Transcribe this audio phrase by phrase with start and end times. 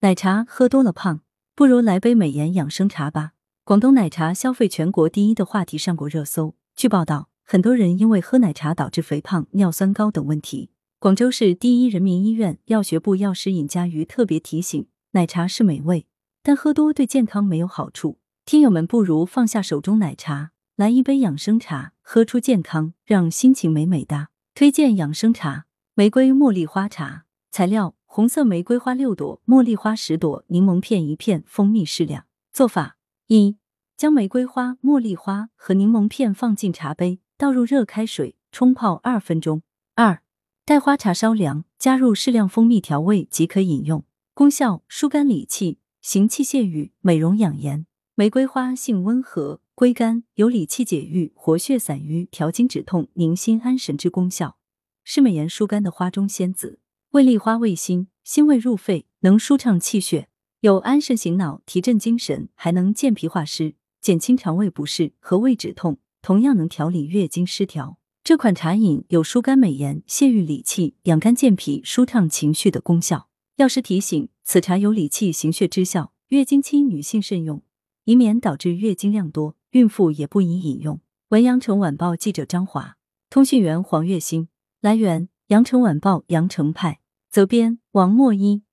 [0.00, 1.22] 奶茶喝多了胖，
[1.56, 3.32] 不如来杯美颜养生茶吧。
[3.64, 6.54] 广东奶茶消费全国第一的话题上过热搜。
[6.76, 10.70] 据报道，很多人因为喝奶茶导致肥胖、尿酸高等问题。
[11.00, 16.06] 广州市第一人民医院药学部药师尹佳瑜特别提醒：奶茶是美味，
[16.44, 18.20] 但喝多对健康没有好处。
[18.44, 24.28] 听友们不如放下手中奶茶，来一杯养生茶，喝出健康，让心情美美哒。
[24.54, 27.24] 推荐养生茶：玫瑰茉莉花茶。
[27.50, 32.24] 材料：红色玫瑰花六朵，茉莉花十朵，柠檬片一片，蜂蜜适量。
[32.50, 33.58] 做法：一、
[33.98, 39.62] 将玫瑰花、茉莉花和柠檬片放进茶杯，倒入热开水，冲泡二分钟。
[39.94, 40.22] 二、
[40.64, 44.02] 待花茶稍凉，加入适量蜂蜜调味即可饮用。
[44.32, 47.84] 功效：疏肝理气，行气泄郁，美容养颜。
[48.14, 54.56] 玫瑰花性温和，归肝，有理气解郁、活血散瘀、调经止痛、宁心安神之功效，
[55.04, 56.80] 是美颜疏肝的花中仙子。
[57.18, 60.28] 味栗花味辛，辛味入肺，能舒畅气血，
[60.60, 67.98] 有安神醒脑、提振精神，还能健脾化湿、减轻肠胃不适、和胃止痛，同样能调理月经失调。
[68.22, 73.28] 这款茶饮有疏肝美颜、泄郁理气、养肝健脾、舒畅情绪的功效。
[73.56, 77.64] 药师提醒：此茶有理气行血之效，月经期女性慎用，
[78.04, 79.56] 以免导致月经量多。
[79.72, 81.00] 孕妇也不宜饮用。
[81.30, 82.96] 文阳城晚报记者张华，
[83.28, 84.46] 通讯员黄月星。
[84.80, 85.28] 来源。
[85.48, 87.00] 羊城晚报羊城派
[87.38, 88.67] 责编王墨一。